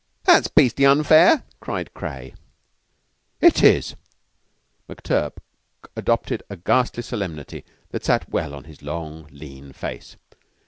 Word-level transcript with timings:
"That's 0.23 0.47
beastly 0.47 0.83
unfair!" 0.87 1.43
cried 1.59 1.93
Craye. 1.93 2.33
"It 3.39 3.61
is." 3.61 3.95
McTurk 4.89 5.33
had 5.83 5.91
adopted 5.95 6.41
a 6.49 6.55
ghastly 6.57 7.03
solemnity 7.03 7.63
that 7.91 8.05
sat 8.05 8.27
well 8.27 8.55
on 8.55 8.63
his 8.63 8.81
long, 8.81 9.27
lean 9.31 9.73
face. 9.73 10.15